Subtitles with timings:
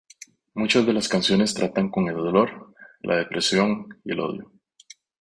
[0.55, 4.51] Muchas de las canciones tratan con el dolor, la depresión y el odio.